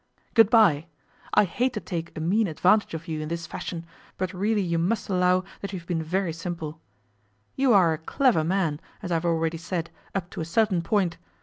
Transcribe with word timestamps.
'Good 0.33 0.49
bye: 0.49 0.87
I 1.35 1.43
hate 1.43 1.73
to 1.73 1.79
take 1.79 2.17
a 2.17 2.21
mean 2.21 2.47
advantage 2.47 2.95
of 2.95 3.07
you 3.07 3.21
in 3.21 3.29
this 3.29 3.45
fashion, 3.45 3.85
but 4.17 4.33
really 4.33 4.63
you 4.63 4.79
must 4.79 5.09
allow 5.09 5.43
that 5.59 5.73
you 5.73 5.79
have 5.79 5.87
been 5.87 6.01
very 6.01 6.33
simple. 6.33 6.81
You 7.55 7.71
are 7.73 7.93
a 7.93 7.99
clever 7.99 8.43
man, 8.43 8.79
as 9.03 9.11
I 9.11 9.15
have 9.17 9.25
already 9.25 9.59
said, 9.59 9.91
up 10.15 10.31
to 10.31 10.41
a 10.41 10.43
certain 10.45 10.81
point. 10.81 11.17